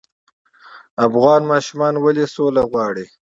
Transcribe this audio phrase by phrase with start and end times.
[1.07, 3.05] افغان ماشومان ولې سوله غواړي؟